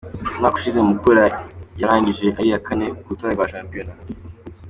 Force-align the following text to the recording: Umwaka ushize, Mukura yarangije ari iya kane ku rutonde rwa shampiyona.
Umwaka 0.33 0.55
ushize, 0.57 0.79
Mukura 0.89 1.25
yarangije 1.81 2.25
ari 2.39 2.47
iya 2.49 2.59
kane 2.65 2.85
ku 3.01 3.09
rutonde 3.11 3.33
rwa 3.35 3.49
shampiyona. 3.53 3.93